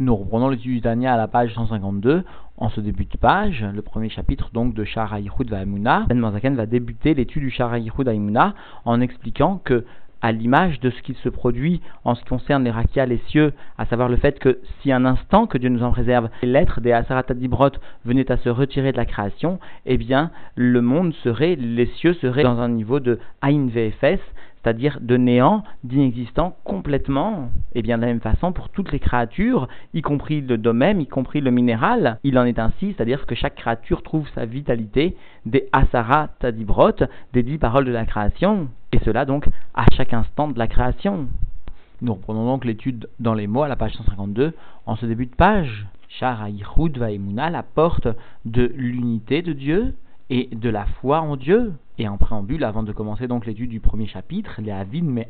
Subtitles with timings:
[0.00, 2.22] Nous reprenons l'étude du à la page 152.
[2.56, 6.54] En ce début de page, le premier chapitre donc de Shara Yichud Vaimuna, Ben Mazaken
[6.54, 9.84] va débuter l'étude du Shara Yichud Vaimuna en expliquant que
[10.22, 13.52] à l'image de ce qui se produit en ce qui concerne les rakia, les cieux,
[13.76, 16.80] à savoir le fait que si un instant que Dieu nous en préserve, les lettres
[16.80, 17.70] des Asaratadibrot
[18.04, 22.44] venaient à se retirer de la création, eh bien, le monde serait, les cieux seraient
[22.44, 24.20] dans un niveau de Ain VFS,
[24.62, 27.50] c'est-à-dire de néant, d'inexistant complètement.
[27.74, 31.06] Et bien de la même façon pour toutes les créatures, y compris le domaine, y
[31.06, 35.16] compris le minéral, il en est ainsi, c'est-à-dire que chaque créature trouve sa vitalité
[35.46, 36.92] des Asara Tadibrot,
[37.32, 41.28] des dix paroles de la création, et cela donc à chaque instant de la création.
[42.00, 44.54] Nous reprenons donc l'étude dans les mots à la page 152
[44.86, 45.86] en ce début de page.
[46.08, 46.48] Shara
[46.96, 48.08] Vaimuna, la porte
[48.44, 49.94] de l'unité de Dieu,
[50.30, 51.74] et de la foi en Dieu.
[51.98, 55.24] Et en préambule, avant de commencer donc l'étude du premier chapitre, les Avin me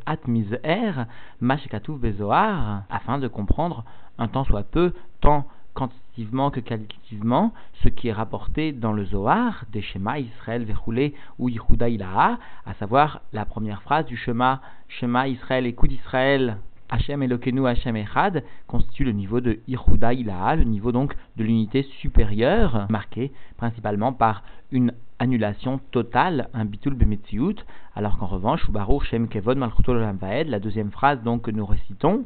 [1.40, 3.84] mashkatouv bezoar, afin de comprendre
[4.18, 5.46] un tant soit peu, tant
[5.78, 7.52] quantitativement que qualitativement,
[7.84, 12.74] ce qui est rapporté dans le Zohar des schémas Israël verroulé ou Yehuda Ilaha, à
[12.74, 16.58] savoir la première phrase du schéma Shema Israël, écoute Israël,
[16.90, 21.82] Hachem Elokenu Hachem Echad constitue le niveau de Ihuda Ilaha, le niveau donc de l'unité
[22.00, 27.56] supérieure, marqué principalement par une annulation totale, un bitul bemetziut,
[27.94, 32.24] alors qu'en revanche, Baruch Shem Kevod Vaed, la deuxième phrase donc que nous récitons,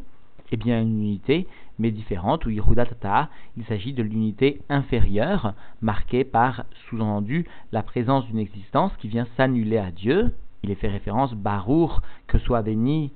[0.52, 1.46] est bien une unité,
[1.78, 8.26] mais différente, où Yehuda Tata, il s'agit de l'unité inférieure, marquée par, sous-entendu, la présence
[8.26, 10.32] d'une existence qui vient s'annuler à Dieu.
[10.62, 11.92] Il est fait référence, Baruch,
[12.26, 13.12] que soit béni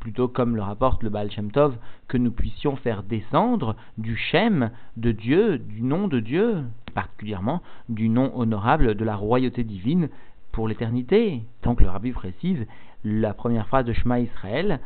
[0.00, 1.76] plutôt comme le rapporte le Baal Shem Tov,
[2.08, 8.08] que nous puissions faire descendre du Shem de Dieu, du nom de Dieu, particulièrement du
[8.08, 10.08] nom honorable de la royauté divine
[10.52, 11.42] pour l'éternité.
[11.62, 12.66] Donc le rabbi précise
[13.04, 14.80] la première phrase de Shema Israël,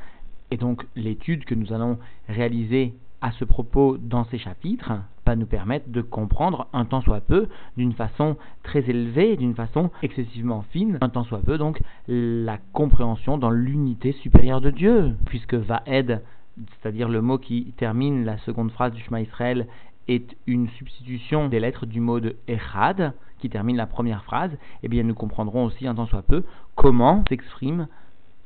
[0.51, 1.99] et donc l'étude que nous allons
[2.29, 4.93] réaliser à ce propos dans ces chapitres
[5.31, 9.91] va nous permettre de comprendre un tant soit peu, d'une façon très élevée, d'une façon
[10.03, 15.55] excessivement fine, un tant soit peu donc la compréhension dans l'unité supérieure de Dieu, puisque
[15.55, 16.23] va aide,
[16.57, 19.69] c'est-à-dire le mot qui termine la seconde phrase du Shema Israël,
[20.09, 24.51] est une substitution des lettres du mot de Echad, qui termine la première phrase,
[24.83, 26.43] eh bien nous comprendrons aussi un tant soit peu
[26.75, 27.87] comment s'exprime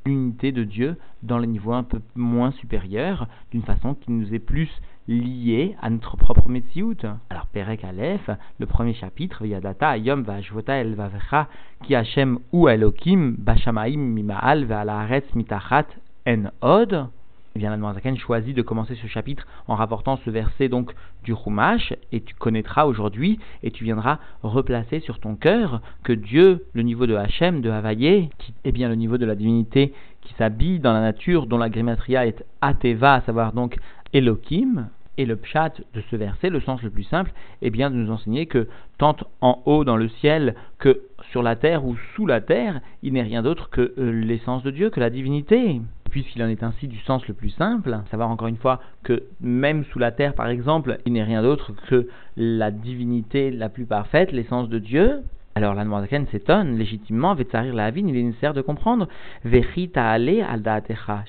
[0.05, 4.39] l'unité de Dieu dans les niveaux un peu moins supérieurs, d'une façon qui nous est
[4.39, 4.69] plus
[5.09, 6.97] liée à notre propre Metsiout.
[7.31, 11.49] Alors, Perek Aleph, le premier chapitre, Yadata, Ayom, Vajvota, El Vavecha,
[11.83, 15.87] Ki Hashem ou Elokim, Bashamaim, Mimaal, Ve'alaretz, Mitachat,
[16.27, 17.09] En Od.
[17.57, 20.93] Eh bien, choisit de commencer ce chapitre en rapportant ce verset donc
[21.23, 26.65] du Rumash, et tu connaîtras aujourd'hui, et tu viendras replacer sur ton cœur que Dieu,
[26.73, 29.93] le niveau de Hachem, de Havaïe, qui est bien le niveau de la divinité
[30.23, 33.79] qui s'habille dans la nature, dont la grimatria est Ateva, à savoir donc
[34.13, 37.33] Elohim, et le pshat de ce verset, le sens le plus simple,
[37.63, 38.67] est bien de nous enseigner que
[38.99, 43.13] tant en haut dans le ciel que sur la terre ou sous la terre, il
[43.13, 45.81] n'est rien d'autre que euh, l'essence de Dieu, que la divinité
[46.15, 49.83] puisqu'il en est ainsi du sens le plus simple, savoir encore une fois que même
[49.87, 54.31] sous la terre, par exemple, il n'est rien d'autre que la divinité la plus parfaite,
[54.31, 55.25] l'essence de Dieu,
[55.57, 59.07] alors la Noirzaken s'étonne légitimement, Vetsarir la il est nécessaire de comprendre.
[59.45, 61.25] Daatecha,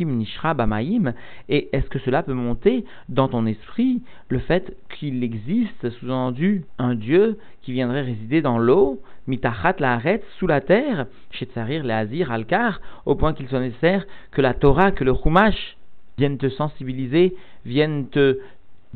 [0.00, 1.14] nishra bamaim,
[1.48, 6.94] et est-ce que cela peut monter dans ton esprit le fait qu'il existe, sous-entendu, un
[6.94, 10.00] Dieu qui viendrait résider dans l'eau, mitachat la
[10.38, 15.02] sous la terre, Tsarir azir alkar, au point qu'il soit nécessaire que la Torah, que
[15.02, 15.76] le Chumash
[16.18, 17.34] viennent te sensibiliser,
[17.64, 18.38] viennent te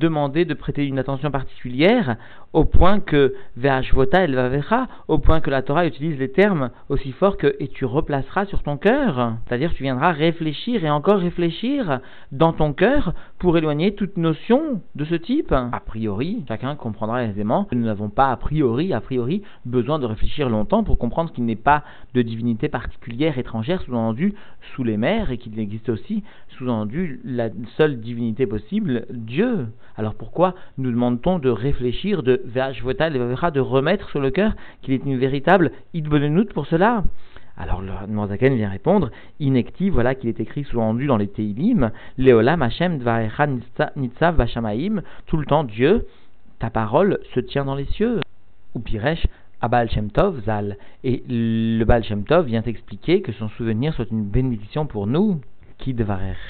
[0.01, 2.17] demander de prêter une attention particulière
[2.53, 7.13] au point que Ve'ashvota el Vavecha, au point que la Torah utilise les termes aussi
[7.13, 9.35] forts que et tu replaceras sur ton cœur.
[9.47, 12.01] C'est-à-dire tu viendras réfléchir et encore réfléchir
[12.33, 15.53] dans ton cœur pour éloigner toute notion de ce type.
[15.53, 20.07] A priori, chacun comprendra aisément que nous n'avons pas a priori, a priori, besoin de
[20.07, 21.85] réfléchir longtemps pour comprendre qu'il n'est pas
[22.15, 24.35] de divinité particulière étrangère sous-entendu
[24.75, 26.25] sous les mers et qu'il existe aussi
[26.57, 29.69] sous-entendu la seule divinité possible, Dieu.
[30.01, 35.19] Alors pourquoi nous demande-t-on de réfléchir, de de remettre sur le cœur qu'il est une
[35.19, 37.05] véritable idbonenout pour cela?
[37.59, 39.11] Alors le Noirzaken vient répondre,
[39.41, 43.47] inecti, voilà qu'il est écrit sous-entendu dans les Teilim, Leolam Hashem Dvarecha
[43.97, 44.43] Nitzav
[45.27, 46.07] tout le temps Dieu,
[46.61, 48.21] ta parole se tient dans les cieux.
[48.75, 49.27] Ou Piresh,
[49.61, 50.79] Abal Shem Tov Zal.
[51.05, 55.43] Et le Baal Shem Tov vient expliquer que son souvenir soit une bénédiction pour nous.
[55.87, 56.45] Yehir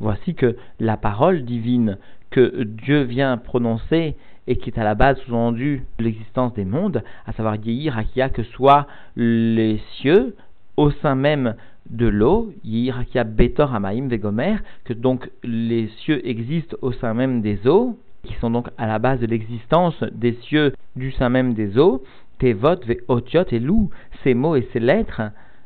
[0.00, 1.98] Voici que la parole divine
[2.30, 7.04] que Dieu vient prononcer et qui est à la base sous-entendu de l'existence des mondes,
[7.26, 8.86] à savoir Yehir Akia, que soit
[9.16, 10.34] les cieux,
[10.76, 11.54] au sein même
[11.90, 17.66] de l'eau, Yirakia Betor Amaim Vegomer, que donc les cieux existent au sein même des
[17.66, 21.78] eaux, qui sont donc à la base de l'existence des cieux du sein même des
[21.78, 22.02] eaux,
[22.38, 22.76] Tevot,
[23.08, 23.90] Otiot et Lou,
[24.22, 25.22] ces mots et ces lettres,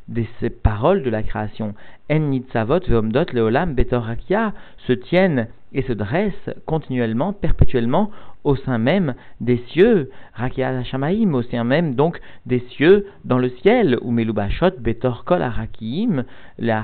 [0.07, 1.73] de ces paroles de la création,
[2.09, 4.53] En Nitzavot, Veomdot, Leolam, Betorakia,
[4.87, 8.09] se tiennent et se dressent continuellement, perpétuellement,
[8.45, 13.49] au sein même des cieux, Rakia Shamaim, au sein même donc des cieux dans le
[13.49, 15.39] ciel, ou Melubashot, Betor Kol
[16.59, 16.83] la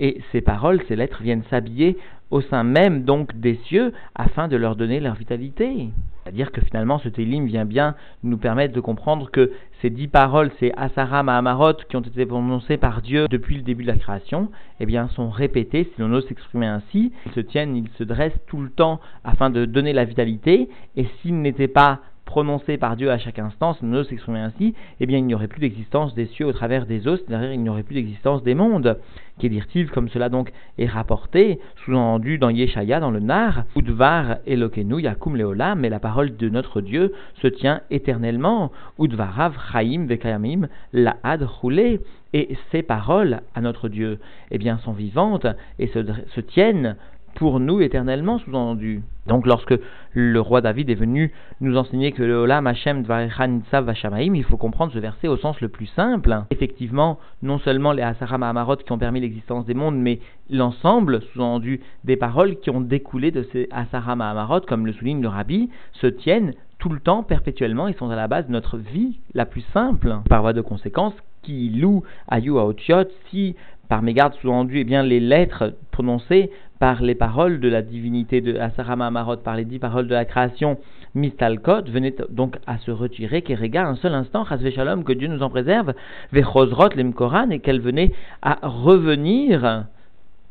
[0.00, 1.96] et ces paroles, ces lettres viennent s'habiller
[2.30, 5.90] au sein même donc des cieux afin de leur donner leur vitalité.
[6.24, 9.52] C'est-à-dire que finalement ce Télim vient bien nous permettre de comprendre que
[9.82, 13.82] ces dix paroles, ces Asara Mahamarot qui ont été prononcées par Dieu depuis le début
[13.82, 14.50] de la création,
[14.80, 18.40] eh bien sont répétées, si l'on ose s'exprimer ainsi, ils se tiennent, ils se dressent
[18.46, 23.10] tout le temps afin de donner la vitalité, et s'ils n'étaient pas prononcé par Dieu
[23.10, 26.26] à chaque instant, si nous s'exprimer ainsi, eh bien il n'y aurait plus d'existence des
[26.26, 28.98] cieux au travers des eaux, c'est-à-dire il n'y aurait plus d'existence des mondes.
[29.38, 35.02] Qui est comme cela donc est rapporté, sous-entendu dans Yeshaya, dans le Nar, Udvar Elokenu
[35.02, 37.12] Yakum Leolam, mais la parole de notre Dieu
[37.42, 38.70] se tient éternellement.
[39.00, 42.00] Udvarav Chaim Vekayamim Laad Roulé.
[42.32, 44.18] Et ces paroles à notre Dieu,
[44.50, 45.46] eh bien, sont vivantes
[45.78, 46.96] et se tiennent
[47.34, 49.02] pour nous éternellement, sous-entendu.
[49.26, 49.74] Donc lorsque
[50.12, 54.92] le roi David est venu nous enseigner que le Olam Hashem Vashamaim, il faut comprendre
[54.92, 56.42] ce verset au sens le plus simple.
[56.50, 60.20] Effectivement, non seulement les Asara Mahamarot qui ont permis l'existence des mondes, mais
[60.50, 65.28] l'ensemble, sous-entendu, des paroles qui ont découlé de ces Asara Mahamarot, comme le souligne le
[65.28, 69.18] Rabbi, se tiennent tout le temps, perpétuellement, ils sont à la base de notre vie
[69.32, 70.18] la plus simple.
[70.28, 73.54] Par voie de conséquence, qui loue Ayu Aotiot, si
[73.88, 78.56] par mégarde sous-entendu, eh bien, les lettres prononcées par les paroles de la divinité de
[78.56, 80.78] Asarama Amarot, par les dix paroles de la création,
[81.14, 85.42] Mistalkot venait donc à se retirer, Kerega, un seul instant, Chasve Shalom, que Dieu nous
[85.42, 85.94] en préserve,
[86.32, 88.10] Vechosrot Lemkoran, et qu'elle venait
[88.42, 89.86] à revenir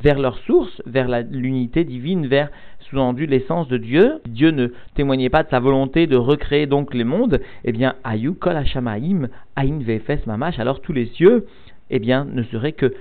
[0.01, 2.50] vers leur source, vers l'unité divine, vers
[2.81, 4.21] sous-entendu l'essence de Dieu.
[4.25, 8.33] Dieu ne témoignait pas de sa volonté de recréer donc les mondes, eh bien, Ayu
[8.33, 11.45] Kol Hashamaim, Ain Vefes Mamash, alors tous les cieux,
[11.89, 12.94] eh bien, ne seraient que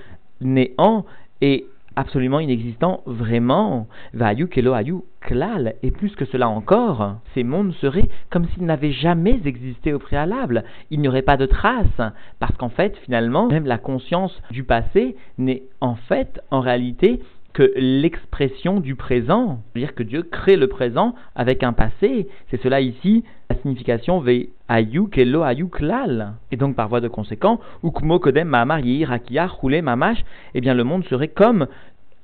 [0.43, 1.05] néant
[1.41, 3.87] et absolument inexistant vraiment.
[4.13, 5.75] Vayu kelo ayu klal.
[5.83, 10.63] Et plus que cela encore, ces mondes seraient comme s'ils n'avaient jamais existé au préalable.
[10.91, 12.01] Il n'y aurait pas de traces.
[12.39, 17.19] Parce qu'en fait, finalement, même la conscience du passé n'est en fait, en réalité,
[17.53, 19.61] que l'expression du présent.
[19.71, 22.27] C'est-à-dire que Dieu crée le présent avec un passé.
[22.49, 26.33] C'est cela ici, la signification ve ayu kelo ayu klal.
[26.51, 30.23] Et donc par voie de conséquent, ukmo kodem rakia roulé mamash,
[30.55, 31.67] eh bien le monde serait comme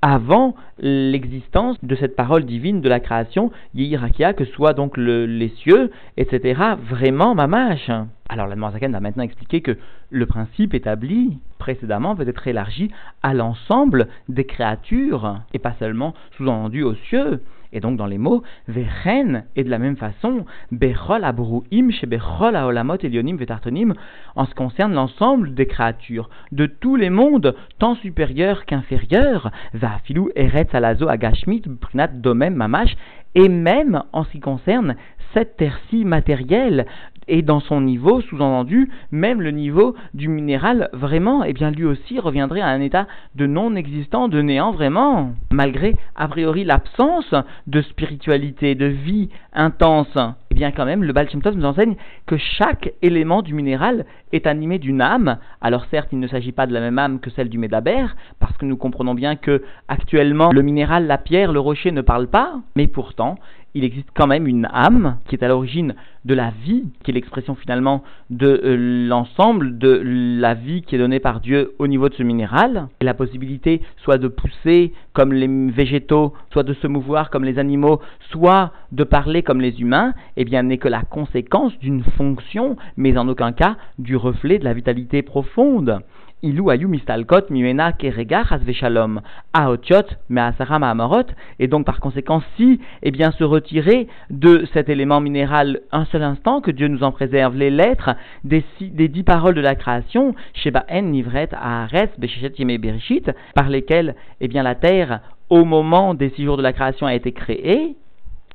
[0.02, 5.92] avant l'existence de cette parole divine de la création, Yihirakia, que soit donc les cieux,
[6.18, 7.92] etc., vraiment mamash.
[8.30, 9.78] Alors la Zaken va maintenant expliquer que
[10.10, 12.92] le principe établi précédemment va être élargi
[13.24, 17.42] à l'ensemble des créatures, et pas seulement sous-entendu aux cieux.
[17.72, 22.56] Et donc dans les mots, Vechen, et de la même façon, Bechol Abruim, chez Bechol
[22.56, 23.94] Aolamot Elionim Vetartonim,
[24.36, 30.30] en ce qui concerne l'ensemble des créatures, de tous les mondes, tant supérieurs qu'inférieurs, Vafilou
[30.36, 32.96] Eretz Alazo Agashmit, Prinat Domem Mamash,
[33.36, 34.96] et même en ce qui concerne
[35.34, 36.88] cette terre-ci matérielle,
[37.30, 42.20] et dans son niveau, sous-entendu, même le niveau du minéral vraiment, eh bien lui aussi
[42.20, 47.34] reviendrait à un état de non-existant, de néant vraiment, malgré a priori l'absence
[47.68, 50.18] de spiritualité, de vie intense.
[50.52, 51.96] Eh bien quand même, le Baal nous enseigne
[52.26, 55.38] que chaque élément du minéral est animé d'une âme.
[55.62, 58.06] Alors certes, il ne s'agit pas de la même âme que celle du Médaber,
[58.40, 62.28] parce que nous comprenons bien que actuellement le minéral, la pierre, le rocher ne parlent
[62.28, 63.36] pas, mais pourtant,
[63.74, 65.96] il existe quand même une âme qui est à l'origine
[66.26, 70.98] de la vie, qui est l'expression finalement de euh, l'ensemble de la vie qui est
[70.98, 72.88] donnée par Dieu au niveau de ce minéral.
[73.00, 77.60] Et la possibilité soit de pousser comme les végétaux, soit de se mouvoir comme les
[77.60, 82.76] animaux, soit de parler comme les humains, eh bien n'est que la conséquence d'une fonction,
[82.98, 86.02] mais en aucun cas du reflet de la vitalité profonde.
[86.42, 89.20] Ilou mistalkot mimena kerega shalom
[89.54, 91.26] aotiot me'asara ma'amarot
[91.60, 96.24] et donc par conséquent si eh bien se retirer de cet élément minéral un seul
[96.24, 98.16] instant que Dieu nous en préserve les lettres
[98.46, 103.68] des, des dix paroles de la création sheba en nivret ahares beshechet yeme berishit par
[103.68, 105.20] lesquelles eh bien la terre
[105.50, 107.98] au moment des six jours de la création a été créée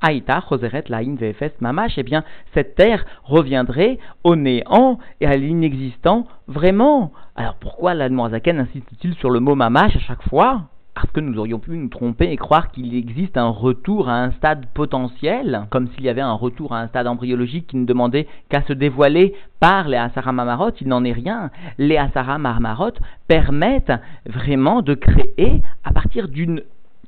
[0.04, 6.26] Aïta, Choseret, Laïn, Vefes, Mamash, eh bien, cette terre reviendrait au néant et à l'inexistant
[6.46, 7.10] vraiment.
[7.36, 10.64] Alors pourquoi l'Admoazaken insiste-t-il sur le mot Mamash à chaque fois?
[10.94, 14.30] Parce que nous aurions pu nous tromper et croire qu'il existe un retour à un
[14.32, 18.28] stade potentiel, comme s'il y avait un retour à un stade embryologique qui ne demandait
[18.50, 21.50] qu'à se dévoiler par les Asara Marmarot, il n'en est rien.
[21.78, 22.92] Les Asara Marmarot
[23.26, 23.92] permettent
[24.26, 26.62] vraiment de créer à partir d'une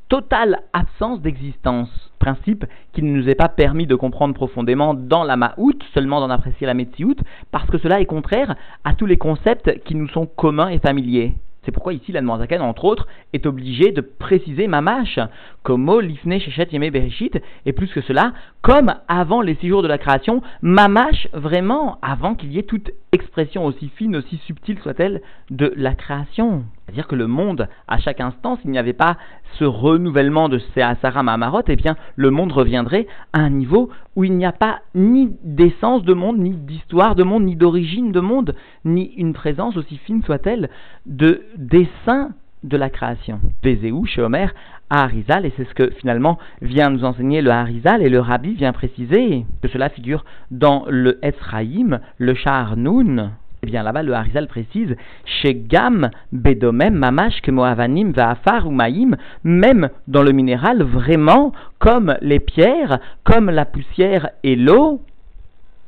[0.08, 1.88] totale absence d'existence.
[2.18, 6.30] Principe qui ne nous est pas permis de comprendre profondément dans la Ma'out, seulement d'en
[6.30, 7.16] apprécier la Metsiout,
[7.50, 11.34] parce que cela est contraire à tous les concepts qui nous sont communs et familiers.
[11.66, 15.18] C'est pourquoi ici la Zaken, entre autres, est obligé de préciser Mamash,
[15.64, 18.32] comme Lifne Shechet Yeme Bereshit, et plus que cela,
[18.62, 22.92] comme avant les six jours de la création, Mamash vraiment, avant qu'il y ait toute
[23.16, 25.20] expression aussi fine, aussi subtile soit-elle,
[25.50, 26.64] de la création.
[26.84, 29.16] C'est-à-dire que le monde, à chaque instant, s'il n'y avait pas
[29.58, 34.24] ce renouvellement de ces Asara Mamarot, eh bien, le monde reviendrait à un niveau où
[34.24, 38.20] il n'y a pas ni d'essence de monde, ni d'histoire de monde, ni d'origine de
[38.20, 38.54] monde,
[38.84, 40.70] ni une présence, aussi fine soit-elle,
[41.06, 42.30] de dessin
[42.66, 43.40] de la création.
[43.62, 44.48] Vézéou, chez Homer,
[44.90, 48.54] à Harizal, et c'est ce que finalement vient nous enseigner le Harizal, et le Rabbi
[48.54, 53.32] vient préciser que cela figure dans le Etzraïm, le Shah Noun,
[53.62, 54.94] eh bien là-bas, le Harizal précise
[55.24, 62.40] chez Gam, Bedomem, Mamash, Kemoavanim, Vaafar ou Maïm, même dans le minéral, vraiment, comme les
[62.40, 65.00] pierres, comme la poussière et l'eau,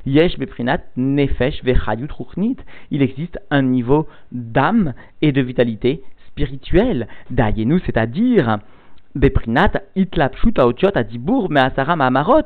[0.06, 2.08] Yesh Beprinat Nefesh Vechayut.
[2.90, 6.02] Il existe un niveau d'âme et de vitalité
[6.38, 7.08] spirituelle.
[7.30, 8.58] Dayenu, c'est-à-dire
[9.14, 12.42] Beprinat, Itlapshut, Aotiot, Adibur, Measara, Mamarot,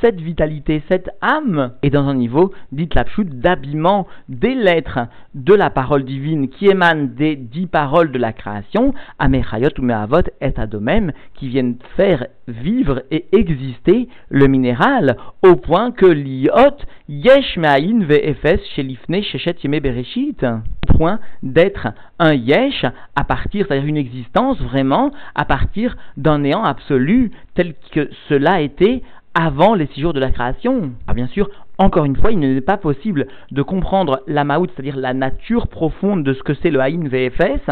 [0.00, 6.04] cette vitalité, cette âme est dans un niveau d'Itlapshut, d'habillement des lettres de la parole
[6.04, 11.48] divine qui émanent des dix paroles de la création, Amechayot ou Meavot et Adomem, qui
[11.48, 19.22] viennent faire vivre et exister le minéral au point que l'iot yesh me'ayin ve'efes shelifne
[19.22, 20.44] sheshet yeme bereshit
[20.86, 21.88] point d'être
[22.18, 28.08] un yesh à partir, c'est-à-dire une existence vraiment à partir d'un néant absolu tel que
[28.28, 29.02] cela était
[29.34, 30.92] avant les six jours de la création.
[31.06, 34.96] Ah, bien sûr, encore une fois, il n'est pas possible de comprendre la maout, c'est-à-dire
[34.96, 37.70] la nature profonde de ce que c'est le haïn VFS,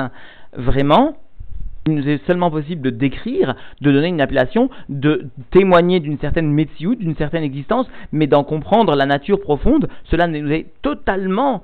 [0.53, 1.17] vraiment,
[1.87, 6.51] il nous est seulement possible de décrire, de donner une appellation, de témoigner d'une certaine
[6.51, 11.63] métier, d'une certaine existence, mais d'en comprendre la nature profonde, cela nous est totalement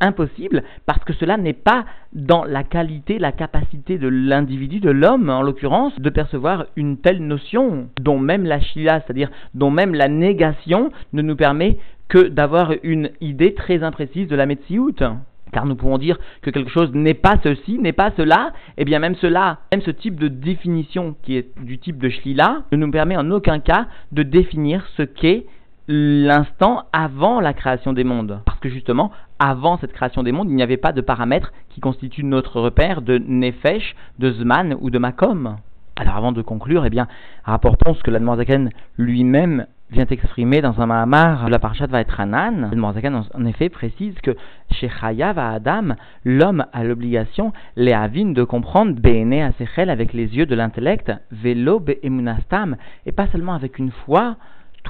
[0.00, 5.30] impossible parce que cela n'est pas dans la qualité, la capacité de l'individu, de l'homme
[5.30, 10.08] en l'occurrence, de percevoir une telle notion dont même la shila, c'est-à-dire dont même la
[10.08, 11.78] négation ne nous permet
[12.08, 14.96] que d'avoir une idée très imprécise de la Metsiout.
[15.52, 18.84] Car nous pouvons dire que quelque chose n'est pas ceci, n'est pas cela, et eh
[18.84, 22.76] bien même cela, même ce type de définition qui est du type de Shlila, ne
[22.76, 25.46] nous permet en aucun cas de définir ce qu'est
[25.90, 28.40] l'instant avant la création des mondes.
[28.46, 31.80] Parce que justement, avant cette création des mondes, il n'y avait pas de paramètres qui
[31.80, 35.56] constituent notre repère de Nefesh, de Zman ou de Makom.
[35.96, 37.08] Alors avant de conclure, eh bien,
[37.44, 42.68] rapportons ce que l'Admorzaken lui-même vient exprimer dans un Mahamar la Parashat Vaetranan.
[42.70, 44.36] L'Admorzaken en effet précise que
[44.70, 50.36] chez Chayav à Adam, l'homme a l'obligation, les de comprendre Béné à Sechel avec les
[50.36, 54.36] yeux de l'intellect, Velo Be'emunastam, et pas seulement avec une foi,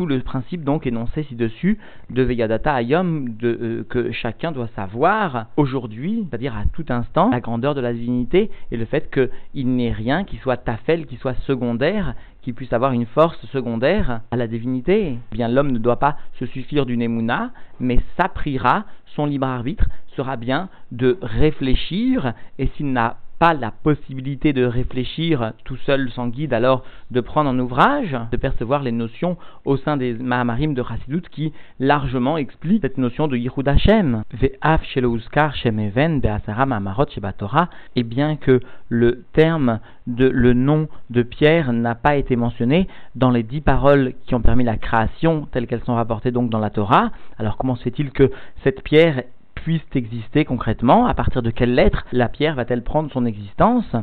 [0.01, 1.77] tout le principe donc énoncé ci-dessus
[2.09, 7.75] de Veyadata Ayom euh, que chacun doit savoir aujourd'hui, c'est-à-dire à tout instant, la grandeur
[7.75, 12.15] de la divinité et le fait qu'il n'est rien qui soit tafel, qui soit secondaire,
[12.41, 15.19] qui puisse avoir une force secondaire à la divinité.
[15.33, 19.85] Eh bien l'homme ne doit pas se suffire d'une émouna, mais s'apprira, son libre arbitre
[20.17, 26.29] sera bien de réfléchir et s'il n'a pas la possibilité de réfléchir tout seul sans
[26.29, 30.83] guide, alors de prendre en ouvrage, de percevoir les notions au sein des Mahamarim de
[30.83, 34.25] Chassidut qui largement expliquent cette notion de Yichud Hashem.
[34.35, 36.67] Ve'af shemeven be'asara
[37.09, 42.89] shebatora, et bien que le terme de le nom de Pierre n'a pas été mentionné
[43.15, 46.59] dans les dix paroles qui ont permis la création telles qu'elles sont rapportées donc dans
[46.59, 48.31] la Torah, alors comment se fait-il que
[48.63, 49.23] cette pierre
[49.65, 53.95] puisse exister concrètement À partir de quelle lettre la pierre va-t-elle prendre son existence?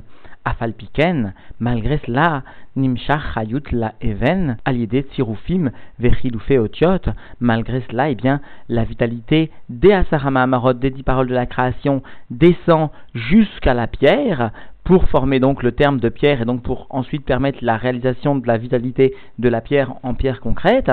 [0.46, 2.44] Afalpiken, malgré cela,
[2.78, 7.12] Nimshach Hayut la Even, aliédé Tsirufim, Vechiloufe Otiot,
[7.42, 12.02] malgré cela, eh bien, la vitalité des Asarama Amarot, des dix paroles de la création,
[12.30, 14.52] descend jusqu'à la pierre,
[14.86, 18.48] pour former donc le terme de pierre et donc pour ensuite permettre la réalisation de
[18.48, 20.90] la vitalité de la pierre en pierre concrète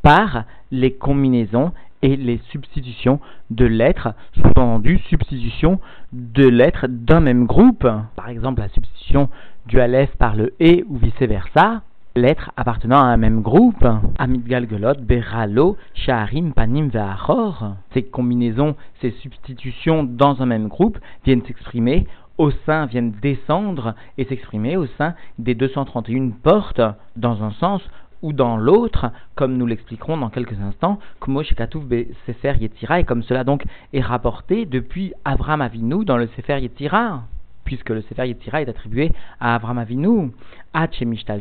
[0.00, 1.72] par les combinaisons
[2.04, 3.18] et les substitutions
[3.50, 5.80] de lettres, sous-entendu substitution
[6.12, 7.88] de lettres d'un même groupe.
[8.14, 9.30] Par exemple, la substitution
[9.66, 11.80] du Aleph par le E ou vice-versa.
[12.14, 13.84] Lettres appartenant à un même groupe,
[14.18, 17.74] Amidgal Gelot, Beralo, Shaharim, Panim, Ve'achor.
[17.92, 22.06] Ces combinaisons, ces substitutions dans un même groupe viennent s'exprimer
[22.38, 26.80] au sein viennent descendre et s'exprimer au sein des 231 portes
[27.16, 27.80] dans un sens
[28.24, 33.44] ou dans l'autre, comme nous l'expliquerons dans quelques instants, comme Sefer Yetzira, et comme cela
[33.44, 37.24] donc est rapporté depuis Abraham Avinu dans le Sefer Yetzira,
[37.64, 40.30] puisque le Sefer Yetzira est attribué à Abraham Avinu,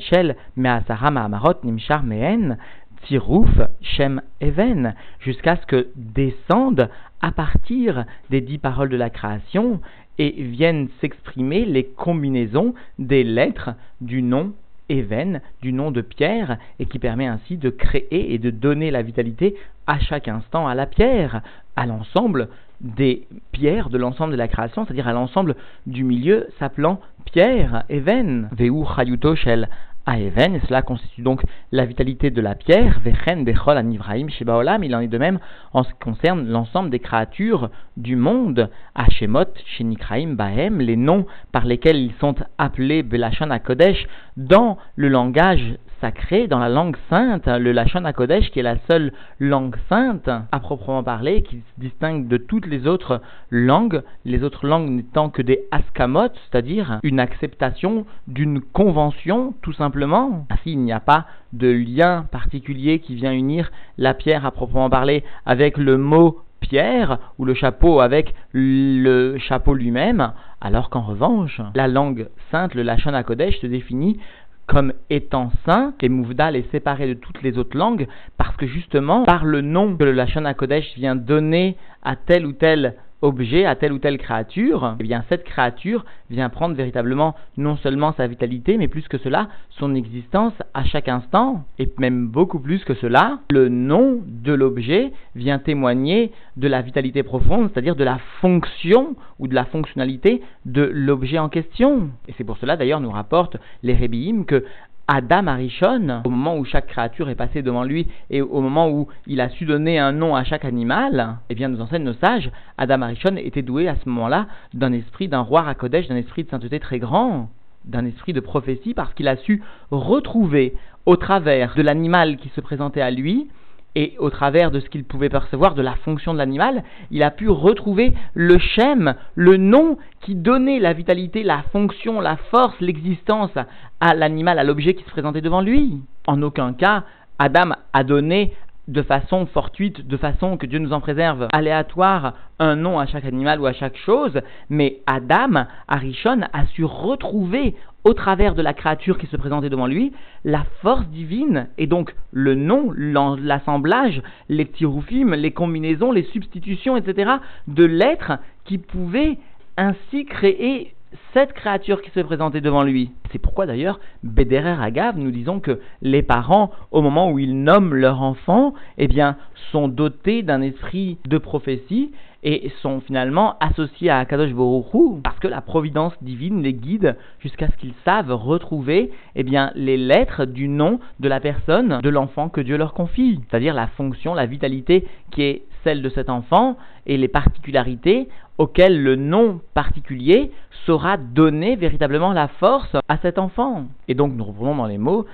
[0.01, 2.57] Shel, Amarot, Nimshar Mehen,
[3.03, 6.89] Tirouf, Shem Even, jusqu'à ce que descendent
[7.21, 9.79] à partir des dix paroles de la création
[10.17, 13.71] et viennent s'exprimer les combinaisons des lettres
[14.01, 14.51] du nom
[14.93, 19.01] Even, du nom de Pierre, et qui permet ainsi de créer et de donner la
[19.01, 19.55] vitalité
[19.87, 21.41] à chaque instant à la pierre,
[21.75, 22.49] à l'ensemble
[22.81, 25.55] des pierres de l'ensemble de la création, c'est-à-dire à, l'ensemble
[25.87, 29.69] du milieu s'appelant Pierre, Even, Veu Chayuto Shel
[30.05, 34.99] Even, cela constitue donc la vitalité de la pierre, Vechen Bechol Anivraim Shebaolam, il en
[34.99, 35.39] est de même
[35.71, 39.45] en ce qui concerne l'ensemble des créatures du monde, Hashemot,
[39.77, 44.05] Shenikraim, Bahem, les noms par lesquels ils sont appelés Belashon Kodesh
[44.37, 49.13] dans le langage sacré, dans la langue sainte, le Lachon HaKodesh, qui est la seule
[49.39, 53.21] langue sainte, à proprement parler, qui se distingue de toutes les autres
[53.51, 60.45] langues, les autres langues n'étant que des askamot, c'est-à-dire une acceptation d'une convention, tout simplement.
[60.49, 64.89] Ainsi, il n'y a pas de lien particulier qui vient unir la pierre, à proprement
[64.89, 70.31] parler, avec le mot pierre ou le chapeau avec le chapeau lui-même,
[70.63, 74.19] alors qu'en revanche, la langue sainte, le Lachon HaKodesh, se définit
[74.65, 79.23] comme étant saint, et Mouvdal est séparé de toutes les autres langues, parce que justement,
[79.25, 83.75] par le nom que le Lachon Kodesh vient donner à tel ou tel objet, à
[83.75, 88.77] telle ou telle créature, eh bien cette créature vient prendre véritablement non seulement sa vitalité,
[88.77, 93.39] mais plus que cela, son existence à chaque instant, et même beaucoup plus que cela,
[93.49, 99.47] le nom de l'objet vient témoigner de la vitalité profonde, c'est-à-dire de la fonction ou
[99.47, 102.09] de la fonctionnalité de l'objet en question.
[102.27, 104.65] Et c'est pour cela d'ailleurs nous rapporte les Rébim que
[105.07, 109.09] Adam Arishon, au moment où chaque créature est passée devant lui et au moment où
[109.27, 112.49] il a su donner un nom à chaque animal, eh bien, nous enseignent nos sages,
[112.77, 116.49] Adam Arishon était doué à ce moment-là d'un esprit, d'un roi Rakodesh, d'un esprit de
[116.49, 117.49] sainteté très grand,
[117.83, 120.73] d'un esprit de prophétie, parce qu'il a su retrouver
[121.05, 123.49] au travers de l'animal qui se présentait à lui,
[123.95, 127.31] et au travers de ce qu'il pouvait percevoir de la fonction de l'animal, il a
[127.31, 133.51] pu retrouver le shem, le nom qui donnait la vitalité, la fonction, la force, l'existence
[133.99, 136.01] à l'animal, à l'objet qui se présentait devant lui.
[136.27, 137.03] En aucun cas,
[137.37, 138.53] Adam a donné
[138.87, 143.25] de façon fortuite, de façon que Dieu nous en préserve, aléatoire, un nom à chaque
[143.25, 148.73] animal ou à chaque chose, mais Adam, Arishon, a su retrouver au travers de la
[148.73, 150.11] créature qui se présentait devant lui,
[150.43, 157.33] la force divine, et donc le nom, l'assemblage, les tiroufim, les combinaisons, les substitutions, etc.,
[157.67, 158.33] de l'être
[158.65, 159.37] qui pouvait
[159.77, 160.93] ainsi créer
[161.33, 163.11] cette créature qui se présentait devant lui.
[163.31, 167.93] C'est pourquoi d'ailleurs, Bederer Agav, nous disons que les parents, au moment où ils nomment
[167.93, 169.37] leur enfant, eh bien,
[169.71, 172.11] sont dotés d'un esprit de prophétie
[172.43, 177.67] et sont finalement associés à Akadosh Boruchu parce que la providence divine les guide jusqu'à
[177.67, 182.49] ce qu'ils savent retrouver eh bien, les lettres du nom de la personne, de l'enfant
[182.49, 186.77] que Dieu leur confie, c'est-à-dire la fonction, la vitalité qui est celle de cet enfant
[187.05, 188.27] et les particularités
[188.57, 190.51] auxquelles le nom particulier
[190.85, 193.85] saura donner véritablement la force à cet enfant.
[194.07, 195.25] Et donc nous reprenons dans les mots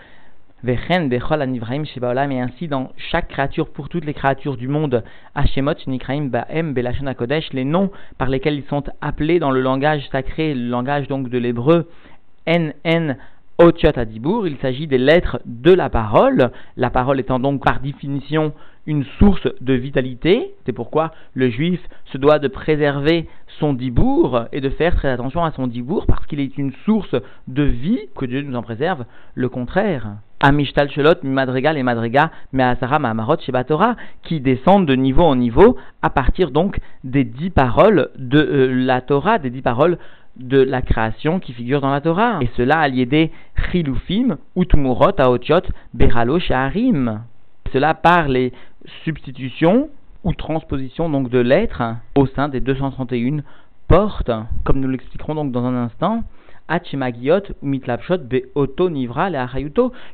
[0.64, 2.32] Vechen Bechol Anivraim Shebaolam.
[2.32, 5.04] Et ainsi dans chaque créature pour toutes les créatures du monde
[5.36, 10.08] Hashemot Nikraim Baem Belashon Kodesh les noms par lesquels ils sont appelés dans le langage
[10.12, 11.88] sacré, le langage donc de l'hébreu
[12.48, 13.18] NN
[13.62, 18.54] Otiot Adibour, il s'agit des lettres de la parole, la parole étant donc par définition
[18.88, 23.28] une source de vitalité, c'est pourquoi le juif se doit de préserver
[23.60, 27.16] son dibour et de faire très attention à son dibour parce qu'il est une source
[27.50, 29.04] de vie, que Dieu nous en préserve,
[29.36, 30.08] le contraire.
[30.40, 36.10] Amishtal Shelot, Madrigal et Madriga, Me'asara, Mahamarot, Shebatora, qui descendent de niveau en niveau à
[36.10, 39.98] partir donc des dix paroles de euh, la Torah, des dix paroles
[40.38, 42.40] de la création qui figure dans la Torah.
[42.42, 43.32] Et cela a des
[43.72, 45.62] Chilufim, Utmurot, Aotiot,
[45.94, 47.22] Beralo, Shaharim.
[47.74, 48.54] Cela par les
[49.04, 49.90] substitutions
[50.24, 51.84] ou transpositions donc de lettres
[52.16, 53.42] au sein des 231
[53.88, 54.32] portes,
[54.64, 56.24] comme nous l'expliquerons donc dans un instant.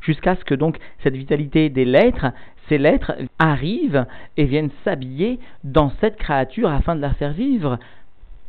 [0.02, 2.28] Jusqu'à ce que donc cette vitalité des lettres,
[2.70, 4.06] ces lettres arrivent
[4.38, 7.78] et viennent s'habiller dans cette créature afin de la faire vivre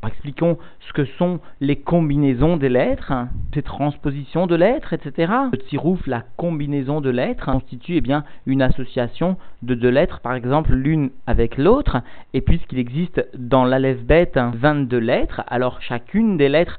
[0.06, 3.12] expliquons ce que sont les combinaisons des lettres,
[3.54, 5.32] ces transpositions de lettres, etc.
[5.52, 8.12] Le tsirouf, la combinaison de lettres, constitue eh
[8.46, 11.98] une association de deux lettres, par exemple l'une avec l'autre,
[12.34, 16.78] et puisqu'il existe dans l'alphabet 22 lettres, alors chacune des lettres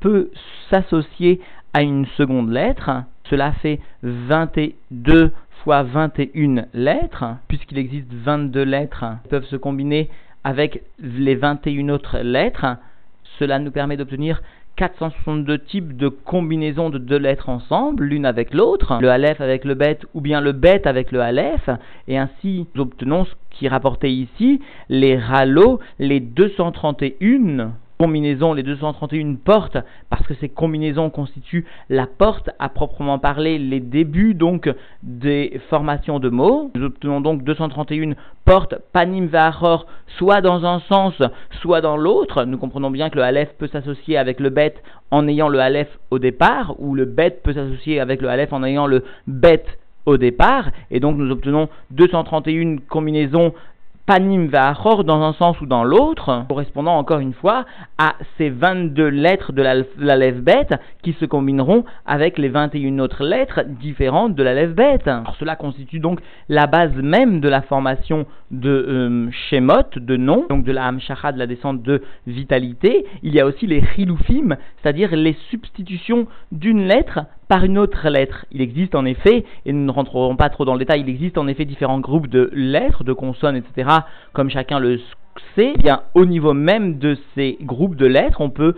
[0.00, 0.30] peut
[0.70, 1.40] s'associer
[1.72, 2.90] à une seconde lettre,
[3.24, 10.08] cela fait 22 fois 21 lettres, puisqu'il existe 22 lettres, peuvent se combiner
[10.48, 12.64] avec les 21 autres lettres.
[13.38, 14.40] Cela nous permet d'obtenir
[14.76, 19.74] 462 types de combinaisons de deux lettres ensemble, l'une avec l'autre, le Aleph avec le
[19.74, 21.68] Bet ou bien le Bet avec le Aleph,
[22.06, 28.62] et ainsi nous obtenons ce qui est rapporté ici, les Ralo, les 231 combinaisons, les
[28.62, 29.76] 231 portes,
[30.08, 34.70] parce que ces combinaisons constituent la porte à proprement parler, les débuts donc
[35.02, 36.70] des formations de mots.
[36.74, 41.14] Nous obtenons donc 231 portes panim vahor, soit dans un sens,
[41.60, 42.44] soit dans l'autre.
[42.44, 44.74] Nous comprenons bien que le aleph peut s'associer avec le bet
[45.10, 48.62] en ayant le aleph au départ, ou le bet peut s'associer avec le aleph en
[48.62, 49.64] ayant le bet
[50.08, 53.52] au départ, et donc nous obtenons 231 combinaisons
[54.08, 57.66] panim va'achor dans un sens ou dans l'autre, correspondant encore une fois
[57.98, 63.22] à ces 22 lettres de la, lèvre bête qui se combineront avec les 21 autres
[63.22, 65.10] lettres différentes de la lèvre bête.
[65.38, 70.64] Cela constitue donc la base même de la formation de euh, Shemot, de nom, donc
[70.64, 73.04] de la Hamshacha, de la descente de vitalité.
[73.22, 78.46] Il y a aussi les Chiloufim, c'est-à-dire les substitutions d'une lettre par une autre lettre.
[78.52, 81.38] Il existe en effet, et nous ne rentrerons pas trop dans le détail, il existe
[81.38, 83.90] en effet différents groupes de lettres, de consonnes, etc.,
[84.32, 85.00] comme chacun le
[85.54, 88.74] sait, eh bien au niveau même de ces groupes de lettres, on peut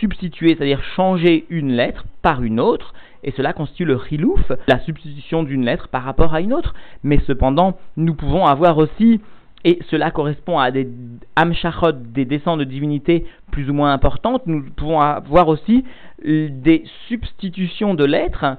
[0.00, 5.42] substituer, c'est-à-dire changer une lettre par une autre, et cela constitue le rilouf, la substitution
[5.42, 6.74] d'une lettre par rapport à une autre.
[7.02, 9.20] Mais cependant, nous pouvons avoir aussi
[9.66, 10.88] et cela correspond à des
[11.34, 14.46] amshachot, des descents de divinité plus ou moins importantes.
[14.46, 15.84] Nous pouvons avoir aussi
[16.24, 18.58] euh, des substitutions de lettres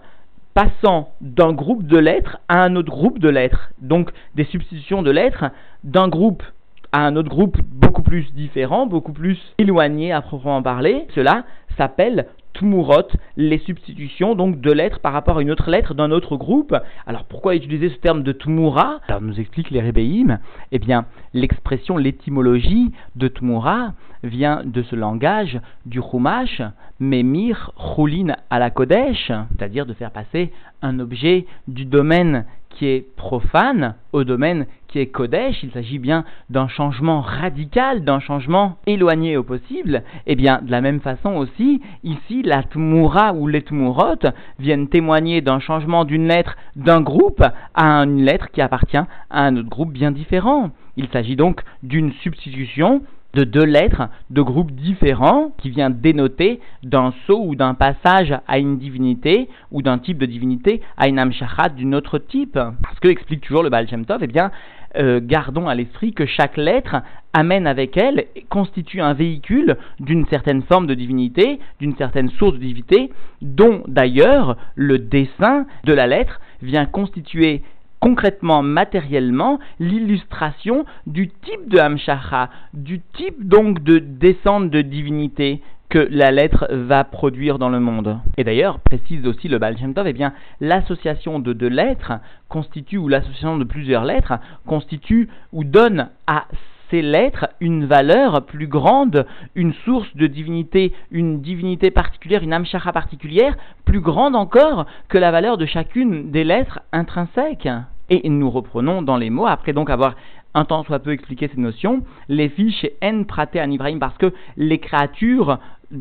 [0.53, 3.71] passant d'un groupe de lettres à un autre groupe de lettres.
[3.81, 5.45] Donc des substitutions de lettres
[5.85, 6.43] d'un groupe
[6.91, 11.07] à un autre groupe beaucoup plus différent, beaucoup plus éloigné à proprement parler.
[11.15, 11.45] Cela
[11.77, 16.37] s'appelle Tmurot, les substitutions donc de lettres par rapport à une autre lettre d'un autre
[16.37, 16.75] groupe.
[17.05, 20.39] Alors pourquoi utiliser ce terme de Tmura Alors nous explique les Rébéim.
[20.71, 26.61] Eh bien, l'expression, l'étymologie de Tmura vient de ce langage du Chumash,
[26.99, 33.15] Memir Choulin à la Kodesh, c'est-à-dire de faire passer un objet du domaine qui est
[33.15, 39.35] profane au domaine qui est Kodesh, il s'agit bien d'un changement radical, d'un changement éloigné
[39.35, 43.61] au possible, et eh bien de la même façon aussi, ici la Tmura ou les
[43.61, 47.43] Tmurot viennent témoigner d'un changement d'une lettre d'un groupe
[47.75, 50.71] à une lettre qui appartient à un autre groupe bien différent.
[50.95, 53.01] Il s'agit donc d'une substitution
[53.33, 58.57] de deux lettres de groupes différents qui vient dénoter d'un saut ou d'un passage à
[58.57, 62.53] une divinité ou d'un type de divinité à une amshachat d'une autre type.
[62.53, 64.51] Parce que, explique toujours le Baal Shem Tov, eh bien,
[64.97, 66.97] euh, gardons à l'esprit que chaque lettre
[67.33, 72.59] amène avec elle, constitue un véhicule d'une certaine forme de divinité, d'une certaine source de
[72.59, 73.11] divinité,
[73.41, 77.61] dont d'ailleurs le dessin de la lettre vient constituer
[77.99, 86.07] concrètement, matériellement, l'illustration du type de Hamshacha, du type donc de descente de divinité que
[86.11, 88.19] la lettre va produire dans le monde.
[88.37, 92.13] Et d'ailleurs, précise aussi le Baal Shem Tov, eh bien, l'association de deux lettres
[92.49, 94.33] constitue, ou l'association de plusieurs lettres,
[94.65, 96.45] constitue ou donne à
[96.89, 102.91] ces lettres une valeur plus grande, une source de divinité, une divinité particulière, une amshara
[102.93, 107.69] particulière, plus grande encore que la valeur de chacune des lettres intrinsèques.
[108.09, 110.15] Et nous reprenons dans les mots, après donc avoir
[110.57, 114.17] un temps soit peu expliqué ces notions, les fiches chez N praté an Ibrahim, parce
[114.17, 115.59] que les créatures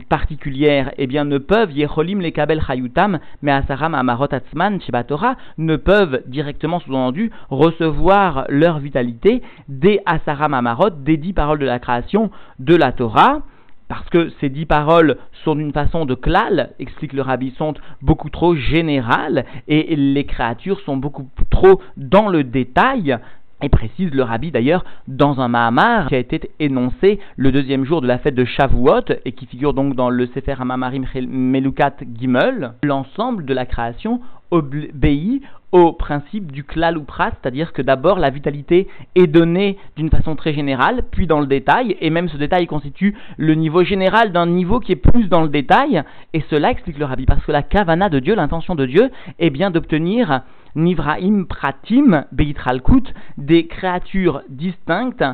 [0.08, 5.76] particulières, eh bien, ne peuvent, Yecholim les Kabel Chayutam, mais Asaram Amarot Atzman, Torah, ne
[5.76, 12.30] peuvent directement, sous-entendu, recevoir leur vitalité des Asaram Amarot, des dix paroles de la création
[12.58, 13.42] de la Torah,
[13.88, 18.30] parce que ces dix paroles sont d'une façon de klal, explique le rabbi, sont beaucoup
[18.30, 23.18] trop générales et les créatures sont beaucoup trop dans le détail
[23.62, 28.00] et précise le rabbi d'ailleurs dans un Mahamar qui a été énoncé le deuxième jour
[28.02, 32.72] de la fête de Shavuot et qui figure donc dans le Sefer Hamamarim Melukat Gimel,
[32.82, 35.42] l'ensemble de la création obéit
[35.72, 40.36] au principe du klal ou prat, c'est-à-dire que d'abord la vitalité est donnée d'une façon
[40.36, 44.46] très générale, puis dans le détail, et même ce détail constitue le niveau général d'un
[44.46, 47.62] niveau qui est plus dans le détail, et cela explique le rabbi, parce que la
[47.62, 50.42] kavana de Dieu, l'intention de Dieu, est bien d'obtenir
[50.76, 55.24] Nivraim Pratim Beitralkut, des créatures distinctes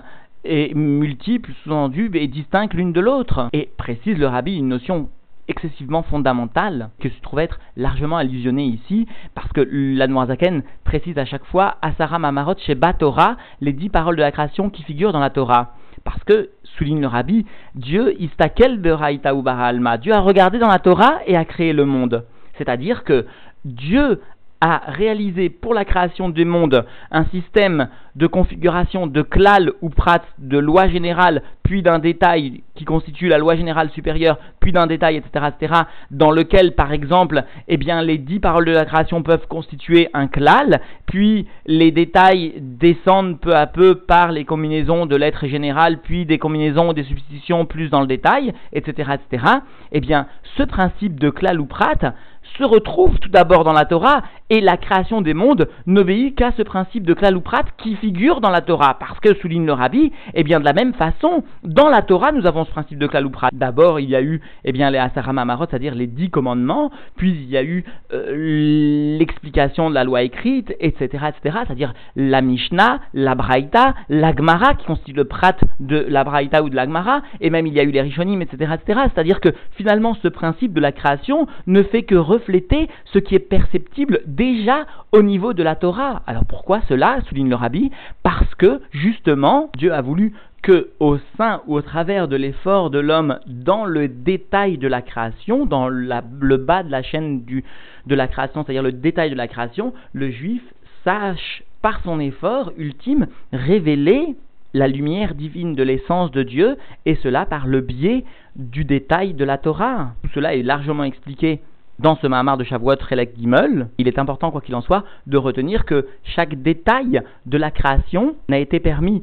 [0.44, 3.48] et multiples, sous-entendus et distincts l'une de l'autre.
[3.52, 5.08] Et précise le rabbi une notion
[5.48, 11.44] excessivement fondamentale que se trouve être largement allusionnée ici, parce que l'Admoazaken précise à chaque
[11.44, 15.30] fois Asara Mamarot chez Torah, les dix paroles de la création qui figurent dans la
[15.30, 15.74] Torah.
[16.04, 20.78] Parce que, souligne le rabbi, Dieu, istakel de Raïta Alma, Dieu a regardé dans la
[20.78, 22.24] Torah et a créé le monde.
[22.56, 23.26] C'est-à-dire que
[23.64, 24.20] Dieu
[24.62, 30.22] a réalisé pour la création du monde un système de configuration de klal ou prat,
[30.38, 35.16] de loi générale, puis d'un détail qui constitue la loi générale supérieure, puis d'un détail,
[35.16, 35.80] etc., etc.,
[36.12, 40.28] dans lequel, par exemple, eh bien, les dix paroles de la création peuvent constituer un
[40.28, 46.24] klal, puis les détails descendent peu à peu par les combinaisons de l'être général, puis
[46.24, 49.44] des combinaisons, des substitutions plus dans le détail, etc., etc.,
[49.90, 52.14] eh bien, ce principe de klal ou prat,
[52.58, 56.62] se retrouve tout d'abord dans la Torah et la création des mondes n'obéit qu'à ce
[56.62, 58.98] principe de Klalouprat qui figure dans la Torah.
[58.98, 62.46] Parce que, souligne le Rabbi, eh bien de la même façon, dans la Torah, nous
[62.46, 63.48] avons ce principe de Klalouprat.
[63.52, 67.30] D'abord, il y a eu eh bien, les Asara Mamarot, c'est-à-dire les dix commandements, puis
[67.30, 73.00] il y a eu euh, l'explication de la loi écrite, etc., etc., c'est-à-dire la Mishnah,
[73.14, 77.22] la Braïta, la Gemara, qui constitue le prat de la Braïta ou de la Gemara,
[77.40, 80.74] et même il y a eu les Rishonim, etc., etc., c'est-à-dire que finalement, ce principe
[80.74, 85.62] de la création ne fait que refléter ce qui est perceptible déjà au niveau de
[85.62, 86.22] la Torah.
[86.26, 87.90] Alors pourquoi cela souligne le rabbi?
[88.22, 92.98] Parce que justement Dieu a voulu que au sein ou au travers de l'effort de
[92.98, 98.28] l'homme dans le détail de la création, dans le bas de la chaîne de la
[98.28, 100.62] création, c'est-à-dire le détail de la création, le juif
[101.04, 104.36] sache par son effort ultime révéler
[104.72, 108.24] la lumière divine de l'essence de Dieu, et cela par le biais
[108.56, 110.14] du détail de la Torah.
[110.22, 111.60] Tout cela est largement expliqué
[112.02, 115.36] dans ce Mahamar de Shavuot Relek Gimel, il est important, quoi qu'il en soit, de
[115.36, 119.22] retenir que chaque détail de la création n'a été permis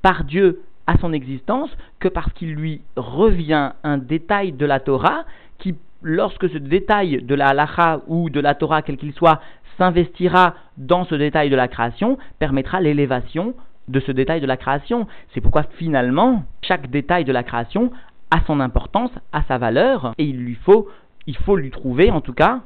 [0.00, 5.24] par Dieu à son existence que parce qu'il lui revient un détail de la Torah
[5.58, 9.40] qui, lorsque ce détail de la halacha ou de la Torah, quel qu'il soit,
[9.76, 13.54] s'investira dans ce détail de la création, permettra l'élévation
[13.88, 15.06] de ce détail de la création.
[15.34, 17.90] C'est pourquoi finalement, chaque détail de la création
[18.30, 20.88] a son importance, a sa valeur, et il lui faut
[21.26, 22.60] il faut lui trouver en tout cas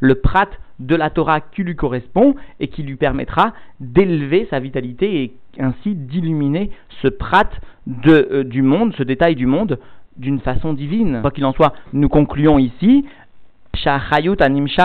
[0.00, 0.48] le prat
[0.80, 5.94] de la Torah qui lui correspond et qui lui permettra d'élever sa vitalité et ainsi
[5.94, 6.70] d'illuminer
[7.02, 7.50] ce prat
[7.86, 9.78] de, euh, du monde, ce détail du monde
[10.16, 11.20] d'une façon divine.
[11.22, 13.04] Quoi qu'il en soit, nous concluons ici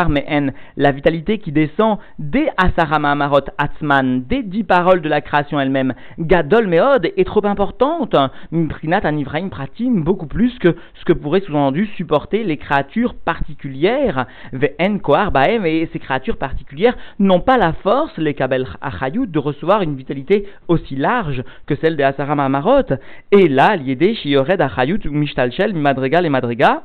[0.10, 5.60] Mehen, la vitalité qui descend des Asarama Marot Atzman, des dix paroles de la création
[5.60, 5.94] elle-même.
[6.20, 8.16] Gadol Meod est trop importante.
[8.52, 14.26] Mprinat Anivraim Pratim, beaucoup plus que ce que pourraient sous-entendu supporter les créatures particulières.
[14.54, 19.40] Ve'en Koar Baem, et ces créatures particulières n'ont pas la force, les Kabel Achayut, de
[19.40, 22.96] recevoir une vitalité aussi large que celle des Asarama Marot.
[23.32, 26.84] Et là, l'idée, Shiored Achayut, Mishtalchel, Madrigal et Madriga,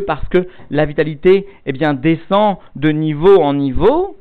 [0.00, 4.16] parce que la vitalité eh bien, descend de niveau en niveau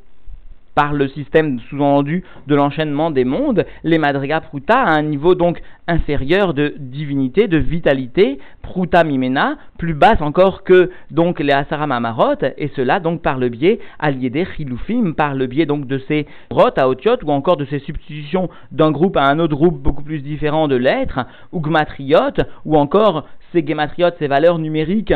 [0.79, 5.61] par le système sous-entendu de l'enchaînement des mondes, les Madriga Pruta à un niveau donc
[5.89, 12.45] inférieur de divinité, de vitalité, Pruta Mimena, plus basse encore que donc les Asara Mamarot,
[12.57, 16.27] et cela donc par le biais allié des Chiloufim, par le biais donc de ces
[16.49, 20.03] rot à Otiot, ou encore de ces substitutions d'un groupe à un autre groupe beaucoup
[20.03, 25.13] plus différent de l'être, ou Gmatriot, ou encore ces Gematriot, ces valeurs numériques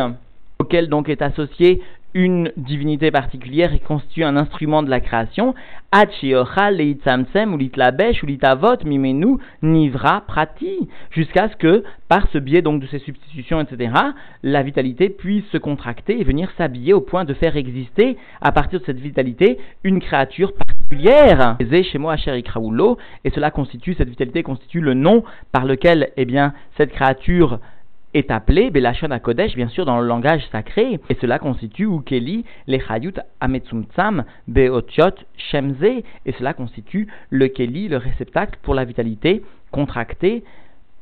[0.59, 1.81] auquel donc est associée
[2.13, 5.55] une divinité particulière et constitue un instrument de la création,
[8.85, 13.93] mimenu nivra prati, jusqu'à ce que, par ce biais donc de ces substitutions, etc.,
[14.43, 18.79] la vitalité puisse se contracter et venir s'habiller au point de faire exister, à partir
[18.79, 21.57] de cette vitalité, une créature particulière.
[21.59, 27.59] Et cela constitue, cette vitalité constitue le nom par lequel, eh bien, cette créature
[28.13, 32.80] est appelé Belashon Kodesh, bien sûr, dans le langage sacré, et cela constitue Ukeli, les
[32.80, 40.43] Chayut Ametsumtsam, Beotiot Shemze, et cela constitue le Keli, le réceptacle pour la vitalité contractée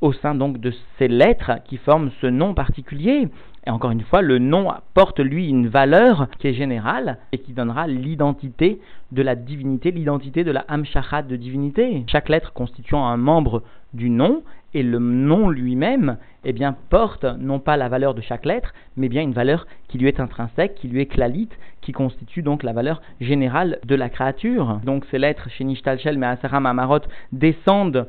[0.02, 3.28] au sein donc de ces lettres qui forment ce nom particulier.
[3.68, 7.54] Et encore une fois, le nom porte lui une valeur qui est générale et qui
[7.54, 8.80] donnera l'identité
[9.12, 12.04] de la divinité, l'identité de la Hamshachat de divinité.
[12.08, 13.62] Chaque lettre constituant un membre
[13.94, 14.42] du nom
[14.74, 19.10] et le nom lui-même, eh bien, porte non pas la valeur de chaque lettre, mais
[19.10, 22.74] bien une valeur qui lui est intrinsèque, qui lui est clalite, qui constitue donc la
[22.74, 24.80] valeur générale de la créature.
[24.84, 28.08] Donc ces lettres, chez Nishtalshel, mais Asaram, Amarot, descendent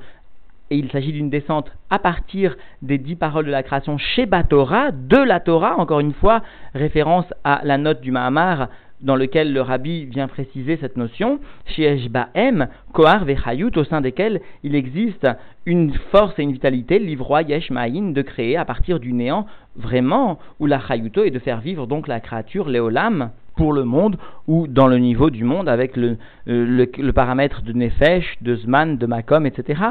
[0.70, 4.90] et il s'agit d'une descente à partir des dix paroles de la création chez Batora,
[4.90, 6.40] de la Torah, encore une fois,
[6.75, 8.68] référence à la note du Mahamar
[9.03, 14.41] dans lequel le rabbi vient préciser cette notion, chez M, Kohar Vechayut, au sein desquels
[14.62, 15.27] il existe
[15.67, 20.67] une force et une vitalité, l'ivroy Yesh de créer à partir du néant vraiment, ou
[20.67, 24.87] la Chayuto est de faire vivre donc la créature, l'éolam, pour le monde ou dans
[24.87, 26.17] le niveau du monde avec le,
[26.49, 29.83] euh, paramètre de Nefesh, de Zman, de Makom, etc.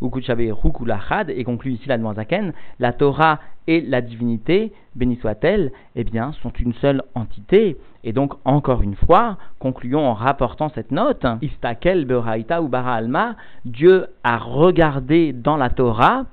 [0.00, 5.16] Ou Kuchabeiruk ou Lachad, et conclut ici la Zaken, la Torah et la divinité, béni
[5.16, 7.78] soit-elle, eh bien, sont une seule entité.
[8.02, 13.36] Et donc, encore une fois, concluons en rapportant cette note, Istakel Beoraita ou Bara Alma,
[13.64, 16.26] Dieu a regardé dans la Torah,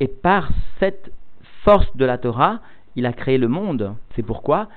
[0.00, 1.10] et par cette
[1.64, 2.60] force de la Torah,
[2.96, 3.94] il a créé le monde.
[4.14, 4.68] C'est pourquoi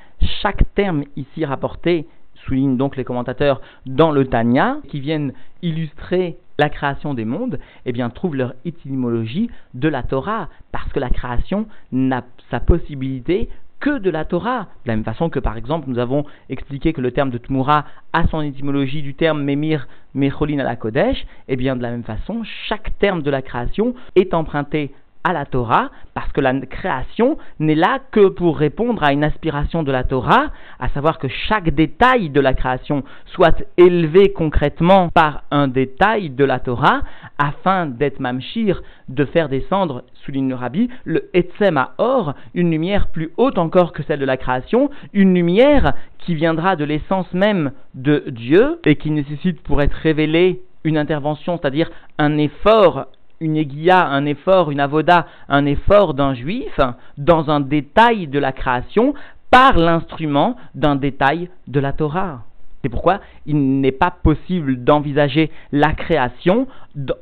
[0.42, 2.08] chaque terme ici rapporté,
[2.46, 7.92] souligne donc les commentateurs, dans le Tanya, qui viennent illustrer la création des mondes, eh
[7.92, 13.50] bien, trouvent leur étymologie de la Torah, parce que la création n'a sa possibilité
[13.80, 14.68] que de la Torah.
[14.86, 17.86] De la même façon que, par exemple, nous avons expliqué que le terme de Tmura
[18.12, 22.04] a son étymologie du terme Memir Mecholin à la Kodesh, eh bien, de la même
[22.04, 27.38] façon, chaque terme de la création est emprunté à la Torah, parce que la création
[27.60, 30.48] n'est là que pour répondre à une aspiration de la Torah,
[30.80, 36.46] à savoir que chaque détail de la création soit élevé concrètement par un détail de
[36.46, 37.02] la Torah,
[37.38, 43.08] afin d'être mamshir, de faire descendre, souligne le rabbi, le Etzem à or, une lumière
[43.08, 47.72] plus haute encore que celle de la création, une lumière qui viendra de l'essence même
[47.94, 53.08] de Dieu et qui nécessite pour être révélée une intervention, c'est-à-dire un effort
[53.40, 56.80] une aiguilla, un effort, une avoda, un effort d'un juif
[57.18, 59.14] dans un détail de la création
[59.52, 62.44] par l'instrument d'un détail de la Torah.
[62.82, 66.68] C'est pourquoi il n'est pas possible d'envisager la création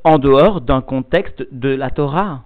[0.03, 2.41] en dehors d'un contexte de la Torah.